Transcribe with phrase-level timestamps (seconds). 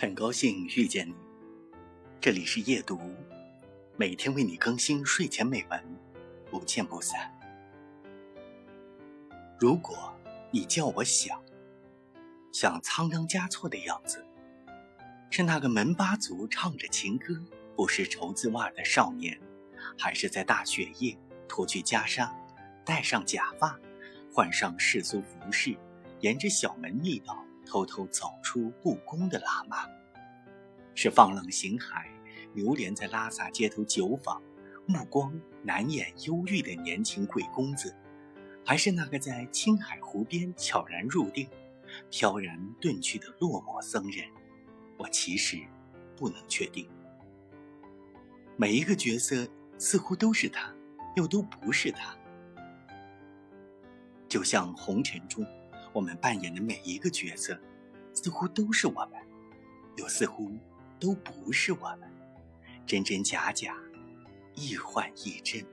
[0.00, 1.14] 很高兴遇见你，
[2.20, 3.00] 这里是夜读，
[3.96, 5.84] 每天为你更新睡前美文，
[6.52, 7.36] 不见不散。
[9.58, 10.14] 如果
[10.52, 11.42] 你叫我想，
[12.52, 14.24] 想仓央嘉措的样子，
[15.30, 17.34] 是那个门巴族唱着情歌、
[17.74, 19.36] 不识绸子袜的少年，
[19.98, 21.18] 还是在大雪夜
[21.48, 22.30] 脱去袈裟，
[22.84, 23.76] 戴上假发，
[24.32, 25.76] 换上世俗服饰，
[26.20, 27.44] 沿着小门密道？
[27.68, 29.86] 偷偷走出故宫的喇嘛，
[30.94, 32.06] 是放浪形骸、
[32.54, 34.42] 流连在拉萨街头酒坊、
[34.86, 37.94] 目光难掩忧郁的年轻贵公子，
[38.64, 41.46] 还是那个在青海湖边悄然入定、
[42.08, 44.26] 飘然遁去的落寞僧人？
[44.96, 45.58] 我其实
[46.16, 46.88] 不能确定。
[48.56, 50.74] 每一个角色似乎都是他，
[51.16, 52.16] 又都不是他，
[54.26, 55.46] 就像红尘中。
[55.92, 57.58] 我们扮演的每一个角色，
[58.12, 59.20] 似乎都是我们，
[59.96, 60.50] 又似乎
[61.00, 62.10] 都不是我们，
[62.86, 63.76] 真真假假，
[64.54, 65.64] 亦幻亦真。